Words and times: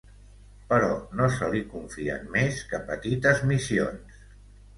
Però 0.71 0.87
no 1.19 1.27
se 1.35 1.49
li 1.55 1.61
confien 1.73 2.25
més 2.37 2.63
que 2.73 2.81
petites 2.89 3.45
missions. 3.53 4.19